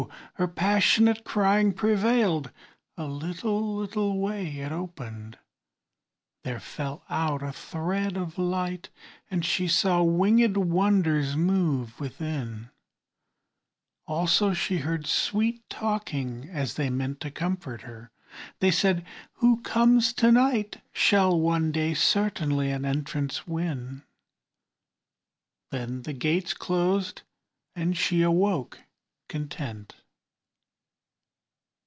her 0.33 0.47
passionate 0.47 1.23
Crying 1.23 1.73
prevailed. 1.73 2.49
A 2.97 3.05
little 3.05 3.75
little 3.75 4.19
way 4.19 4.47
It 4.57 4.71
opened: 4.71 5.37
there 6.43 6.59
fell 6.59 7.03
out 7.07 7.43
a 7.43 7.51
thread 7.53 8.17
of 8.17 8.39
light, 8.39 8.89
And 9.29 9.45
she 9.45 9.67
saw 9.67 9.99
wingèd 9.99 10.57
wonders 10.57 11.35
move 11.35 11.99
within; 11.99 12.71
Also 14.07 14.53
she 14.55 14.79
heard 14.79 15.05
sweet 15.05 15.61
talking 15.69 16.49
as 16.49 16.73
they 16.73 16.89
meant 16.89 17.19
To 17.19 17.29
comfort 17.29 17.81
her. 17.81 18.09
They 18.59 18.71
said, 18.71 19.05
"Who 19.33 19.61
comes 19.61 20.13
to 20.13 20.31
night 20.31 20.81
Shall 20.91 21.39
one 21.39 21.71
day 21.71 21.93
certainly 21.93 22.71
an 22.71 22.85
entrance 22.85 23.45
win;" 23.47 24.01
Then 25.69 26.01
the 26.01 26.13
gate 26.13 26.57
closed 26.57 27.21
and 27.75 27.95
she 27.95 28.23
awoke 28.23 28.79
content. 29.29 29.95